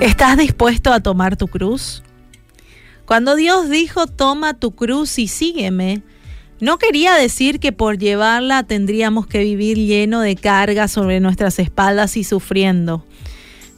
¿Estás 0.00 0.38
dispuesto 0.38 0.94
a 0.94 1.00
tomar 1.00 1.36
tu 1.36 1.46
cruz? 1.46 2.02
Cuando 3.04 3.36
Dios 3.36 3.68
dijo, 3.68 4.06
toma 4.06 4.54
tu 4.54 4.74
cruz 4.74 5.18
y 5.18 5.28
sígueme, 5.28 6.00
no 6.58 6.78
quería 6.78 7.14
decir 7.16 7.60
que 7.60 7.72
por 7.72 7.98
llevarla 7.98 8.62
tendríamos 8.62 9.26
que 9.26 9.40
vivir 9.40 9.76
lleno 9.76 10.22
de 10.22 10.36
cargas 10.36 10.90
sobre 10.90 11.20
nuestras 11.20 11.58
espaldas 11.58 12.16
y 12.16 12.24
sufriendo, 12.24 13.04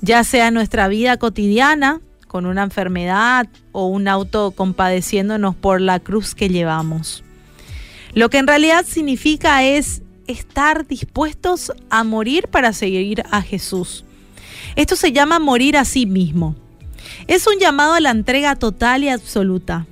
ya 0.01 0.23
sea 0.23 0.53
nuestra 0.53 0.87
vida 0.87 1.17
cotidiana, 1.17 2.01
con 2.29 2.47
una 2.47 2.63
enfermedad 2.63 3.49
o 3.73 3.87
un 3.87 4.07
auto 4.07 4.53
compadeciéndonos 4.53 5.57
por 5.57 5.81
la 5.81 5.99
cruz 5.99 6.37
que 6.37 6.49
llevamos. 6.49 7.25
Lo 8.15 8.31
que 8.31 8.39
en 8.39 8.47
realidad 8.47 8.87
significa 8.87 9.65
es 9.65 10.03
estar 10.29 10.87
dispuestos 10.87 11.73
a 11.91 12.05
morir 12.05 12.47
para 12.47 12.73
seguir 12.73 13.25
a 13.33 13.43
Jesús 13.43 14.05
esto 14.77 14.97
se 14.97 15.13
llama 15.13 15.39
morir 15.39 15.77
a 15.77 15.85
sí 15.85 16.07
mismo. 16.07 16.55
Es 17.27 17.47
un 17.47 17.59
llamado 17.59 17.95
a 17.95 18.01
la 18.01 18.11
entrega 18.11 18.57
total 18.57 19.05
y 19.05 19.09
absoluta. 19.09 19.87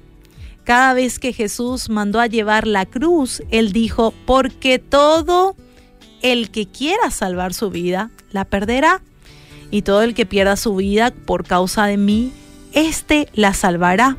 Cada 0.65 0.95
vez 0.95 1.19
que 1.19 1.33
Jesús 1.33 1.89
mandó 1.89 2.21
a 2.21 2.27
llevar 2.27 2.67
la 2.67 2.87
cruz, 2.87 3.43
Él 3.51 3.73
dijo, 3.73 4.15
porque 4.27 4.79
todo 4.79 5.57
el 6.23 6.51
que 6.51 6.67
quiera 6.67 7.11
salvar 7.11 7.55
su 7.55 7.71
vida, 7.71 8.11
la 8.31 8.45
perderá. 8.45 9.03
Y 9.71 9.83
todo 9.83 10.03
el 10.03 10.15
que 10.15 10.27
pierda 10.27 10.57
su 10.57 10.75
vida 10.77 11.13
por 11.13 11.47
causa 11.47 11.87
de 11.87 11.97
mí, 11.97 12.33
éste 12.73 13.29
la 13.35 13.55
salvará. 13.55 14.17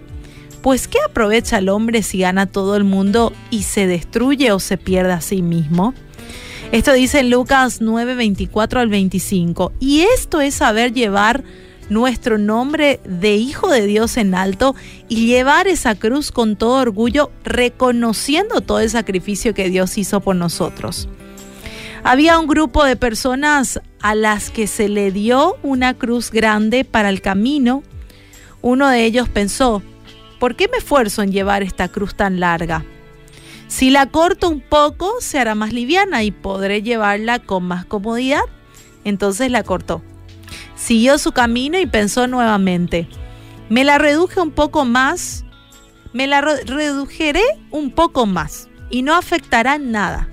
Pues 0.62 0.88
¿qué 0.88 1.00
aprovecha 1.06 1.58
el 1.58 1.70
hombre 1.70 2.04
si 2.04 2.20
gana 2.20 2.46
todo 2.46 2.76
el 2.76 2.84
mundo 2.84 3.34
y 3.50 3.64
se 3.64 3.88
destruye 3.88 4.52
o 4.52 4.60
se 4.60 4.78
pierde 4.78 5.14
a 5.14 5.22
sí 5.22 5.42
mismo? 5.42 5.94
Esto 6.72 6.94
dice 6.94 7.24
Lucas 7.24 7.82
9, 7.82 8.16
24 8.16 8.80
al 8.80 8.88
25. 8.88 9.74
Y 9.82 10.02
esto 10.02 10.40
es 10.40 10.56
saber 10.56 10.94
llevar 10.94 11.44
nuestro 11.90 12.38
nombre 12.38 13.02
de 13.04 13.36
Hijo 13.36 13.70
de 13.70 13.86
Dios 13.86 14.16
en 14.16 14.34
alto 14.34 14.74
y 15.10 15.28
llevar 15.28 15.68
esa 15.68 15.96
cruz 15.96 16.32
con 16.32 16.56
todo 16.56 16.80
orgullo, 16.82 17.30
reconociendo 17.44 18.62
todo 18.62 18.80
el 18.80 18.90
sacrificio 18.90 19.54
que 19.54 19.70
Dios 19.70 19.98
hizo 19.98 20.22
por 20.22 20.38
nosotros. 20.38 21.10
Había 22.06 22.40
un 22.40 22.48
grupo 22.48 22.86
de 22.86 22.96
personas 22.96 23.82
a 24.00 24.16
las 24.16 24.50
que 24.50 24.66
se 24.66 24.88
le 24.88 25.12
dio 25.12 25.58
una 25.64 25.96
cruz 25.96 26.32
grande 26.32 26.86
para 26.86 27.10
el 27.10 27.22
camino. 27.22 27.84
Uno 28.62 28.88
de 28.88 29.04
ellos 29.04 29.28
pensó, 29.28 29.84
¿por 30.40 30.56
qué 30.56 30.70
me 30.70 30.78
esfuerzo 30.78 31.22
en 31.22 31.34
llevar 31.34 31.64
esta 31.64 31.90
cruz 31.90 32.16
tan 32.16 32.40
larga? 32.40 32.86
Si 33.72 33.90
la 33.90 34.08
corto 34.08 34.50
un 34.50 34.60
poco, 34.60 35.14
se 35.22 35.40
hará 35.40 35.56
más 35.56 35.72
liviana 35.72 36.24
y 36.24 36.32
podré 36.32 36.82
llevarla 36.82 37.40
con 37.40 37.64
más 37.64 37.86
comodidad. 37.86 38.42
Entonces 39.06 39.50
la 39.50 39.64
cortó. 39.64 40.04
Siguió 40.76 41.18
su 41.18 41.32
camino 41.32 41.80
y 41.80 41.86
pensó 41.86 42.28
nuevamente, 42.28 43.08
me 43.70 43.86
la 43.86 43.98
reduje 43.98 44.42
un 44.42 44.52
poco 44.52 44.84
más, 44.84 45.46
me 46.12 46.28
la 46.28 46.42
redujeré 46.42 47.44
un 47.72 47.92
poco 47.92 48.26
más 48.26 48.68
y 48.90 49.04
no 49.04 49.16
afectará 49.16 49.78
nada. 49.78 50.28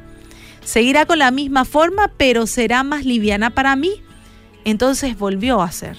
Seguirá 0.65 1.07
con 1.07 1.21
la 1.21 1.31
misma 1.31 1.65
forma, 1.65 2.11
pero 2.17 2.49
será 2.49 2.83
más 2.83 3.05
liviana 3.05 3.51
para 3.51 3.77
mí. 3.77 4.03
Entonces 4.65 5.17
volvió 5.17 5.63
a 5.63 5.67
hacer. 5.67 5.97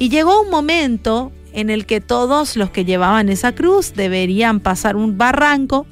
Y 0.00 0.08
llegó 0.08 0.42
un 0.42 0.50
momento 0.50 1.30
en 1.52 1.70
el 1.70 1.86
que 1.86 2.00
todos 2.00 2.56
los 2.56 2.70
que 2.70 2.84
llevaban 2.84 3.28
esa 3.28 3.54
cruz 3.54 3.94
deberían 3.94 4.58
pasar 4.58 4.96
un 4.96 5.16
barranco 5.16 5.86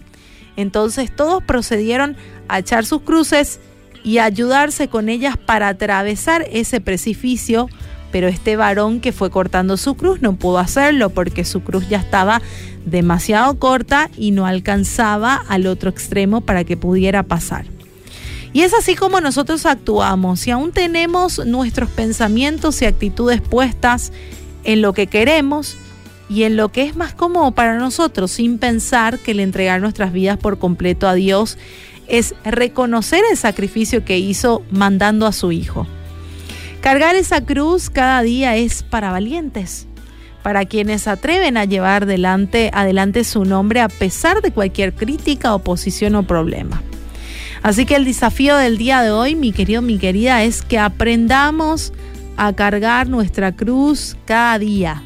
entonces 0.59 1.15
todos 1.15 1.41
procedieron 1.41 2.17
a 2.49 2.59
echar 2.59 2.85
sus 2.85 3.03
cruces 3.03 3.61
y 4.03 4.19
a 4.19 4.25
ayudarse 4.25 4.89
con 4.89 5.09
ellas 5.09 5.37
para 5.37 5.69
atravesar 5.69 6.47
ese 6.51 6.81
precipicio, 6.81 7.69
pero 8.11 8.27
este 8.27 8.57
varón 8.57 9.01
que 9.01 9.13
fue 9.13 9.31
cortando 9.31 9.77
su 9.77 9.95
cruz 9.95 10.21
no 10.21 10.35
pudo 10.35 10.59
hacerlo 10.59 11.11
porque 11.11 11.45
su 11.45 11.63
cruz 11.63 11.89
ya 11.89 11.99
estaba 11.99 12.43
demasiado 12.85 13.57
corta 13.61 14.11
y 14.17 14.33
no 14.33 14.47
alcanzaba 14.47 15.37
al 15.49 15.69
otro 15.69 15.91
extremo 15.91 16.41
para 16.41 16.65
que 16.65 16.77
pudiera 16.77 17.23
pasar. 17.23 17.67
Y 18.53 18.63
es 18.63 18.75
así 18.75 18.97
como 18.97 19.21
nosotros 19.21 19.65
actuamos. 19.65 20.41
Si 20.41 20.51
aún 20.51 20.73
tenemos 20.73 21.47
nuestros 21.47 21.89
pensamientos 21.89 22.83
y 22.83 22.87
actitudes 22.87 23.41
puestas 23.43 24.11
en 24.65 24.83
lo 24.83 24.93
que 24.93 25.07
queremos, 25.07 25.77
y 26.29 26.43
en 26.43 26.57
lo 26.57 26.71
que 26.71 26.83
es 26.83 26.97
más 26.97 27.15
cómodo 27.15 27.53
para 27.53 27.79
nosotros, 27.79 28.31
sin 28.33 28.59
pensar 28.59 29.19
que 29.19 29.31
el 29.31 29.41
entregar 29.41 29.81
nuestras 29.81 30.13
vidas 30.13 30.37
por 30.37 30.59
completo 30.59 31.09
a 31.09 31.15
Dios 31.15 31.59
es 32.07 32.35
reconocer 32.45 33.23
el 33.31 33.37
sacrificio 33.37 34.05
que 34.05 34.19
hizo 34.19 34.63
mandando 34.71 35.27
a 35.27 35.33
su 35.33 35.53
Hijo. 35.53 35.87
Cargar 36.81 37.17
esa 37.17 37.45
cruz 37.45 37.91
cada 37.91 38.23
día 38.23 38.57
es 38.57 38.83
para 38.83 39.11
valientes, 39.11 39.87
para 40.43 40.65
quienes 40.65 41.09
atreven 41.09 41.57
a 41.57 41.65
llevar 41.65 42.05
adelante, 42.05 42.71
adelante 42.73 43.25
su 43.25 43.45
nombre 43.45 43.81
a 43.81 43.89
pesar 43.89 44.43
de 44.43 44.53
cualquier 44.53 44.95
crítica, 44.95 45.55
oposición 45.55 46.15
o 46.15 46.23
problema. 46.23 46.83
Así 47.63 47.87
que 47.87 47.97
el 47.97 48.05
desafío 48.05 48.57
del 48.57 48.79
día 48.79 49.03
de 49.03 49.11
hoy, 49.11 49.35
mi 49.35 49.53
querido, 49.53 49.83
mi 49.83 49.99
querida, 49.99 50.45
es 50.45 50.63
que 50.63 50.79
aprendamos 50.79 51.93
a 52.37 52.53
cargar 52.53 53.09
nuestra 53.09 53.51
cruz 53.53 54.17
cada 54.25 54.59
día 54.61 55.03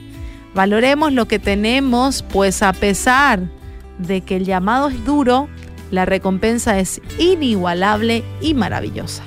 Valoremos 0.55 1.13
lo 1.13 1.27
que 1.27 1.39
tenemos, 1.39 2.23
pues 2.23 2.63
a 2.63 2.73
pesar 2.73 3.41
de 3.99 4.21
que 4.21 4.37
el 4.37 4.45
llamado 4.45 4.89
es 4.89 5.05
duro, 5.05 5.49
la 5.91 6.05
recompensa 6.05 6.79
es 6.79 7.01
inigualable 7.19 8.23
y 8.41 8.55
maravillosa. 8.55 9.25